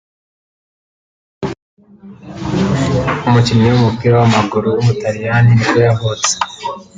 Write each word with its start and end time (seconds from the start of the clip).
umukinnyi 3.27 3.67
w’umupira 3.69 4.13
w’amaguru 4.19 4.67
w’umutaliyani 4.75 5.51
nibwo 5.55 5.79
yavutse 5.87 6.31